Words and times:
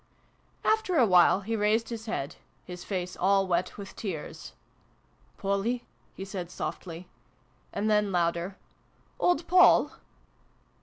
After 0.65 0.97
a 0.97 1.05
while 1.05 1.41
he 1.41 1.55
raised 1.55 1.89
his 1.89 2.07
head 2.07 2.37
his 2.65 2.83
face 2.83 3.15
all 3.15 3.45
wet 3.45 3.77
with 3.77 3.95
tears." 3.95 4.53
Polly!" 5.37 5.85
he 6.17 6.25
said 6.25 6.49
softly; 6.49 7.07
and 7.71 7.87
then, 7.87 8.11
louder," 8.11 8.57
Old 9.19 9.47
Poll 9.47 9.91